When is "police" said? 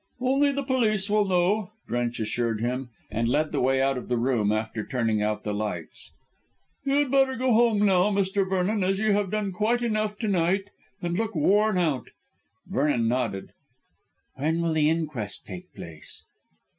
0.63-1.11